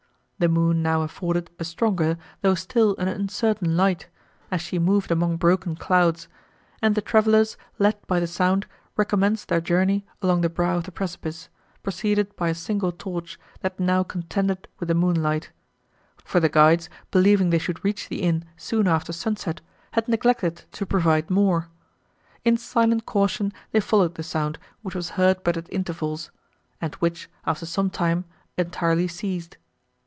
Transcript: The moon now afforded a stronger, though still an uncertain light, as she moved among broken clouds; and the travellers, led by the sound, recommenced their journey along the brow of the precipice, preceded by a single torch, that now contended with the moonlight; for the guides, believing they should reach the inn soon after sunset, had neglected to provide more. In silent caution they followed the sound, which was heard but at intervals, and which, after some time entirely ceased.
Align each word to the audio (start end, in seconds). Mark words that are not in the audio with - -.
The 0.41 0.47
moon 0.49 0.81
now 0.81 1.03
afforded 1.03 1.51
a 1.59 1.63
stronger, 1.63 2.17
though 2.41 2.55
still 2.55 2.95
an 2.97 3.07
uncertain 3.07 3.77
light, 3.77 4.07
as 4.49 4.59
she 4.59 4.79
moved 4.79 5.11
among 5.11 5.37
broken 5.37 5.75
clouds; 5.75 6.27
and 6.81 6.95
the 6.95 7.01
travellers, 7.03 7.57
led 7.77 7.95
by 8.07 8.19
the 8.19 8.25
sound, 8.25 8.65
recommenced 8.97 9.49
their 9.49 9.61
journey 9.61 10.03
along 10.19 10.41
the 10.41 10.49
brow 10.49 10.77
of 10.77 10.85
the 10.85 10.91
precipice, 10.91 11.49
preceded 11.83 12.35
by 12.37 12.49
a 12.49 12.55
single 12.55 12.91
torch, 12.91 13.39
that 13.59 13.79
now 13.79 14.01
contended 14.01 14.67
with 14.79 14.89
the 14.89 14.95
moonlight; 14.95 15.51
for 16.25 16.39
the 16.39 16.49
guides, 16.49 16.89
believing 17.11 17.51
they 17.51 17.59
should 17.59 17.85
reach 17.85 18.09
the 18.09 18.23
inn 18.23 18.43
soon 18.57 18.87
after 18.87 19.13
sunset, 19.13 19.61
had 19.91 20.07
neglected 20.07 20.63
to 20.71 20.87
provide 20.87 21.29
more. 21.29 21.67
In 22.43 22.57
silent 22.57 23.05
caution 23.05 23.53
they 23.73 23.79
followed 23.79 24.15
the 24.15 24.23
sound, 24.23 24.57
which 24.81 24.95
was 24.95 25.11
heard 25.21 25.43
but 25.43 25.55
at 25.55 25.71
intervals, 25.71 26.31
and 26.81 26.95
which, 26.95 27.29
after 27.45 27.67
some 27.67 27.91
time 27.91 28.25
entirely 28.57 29.07
ceased. 29.07 29.57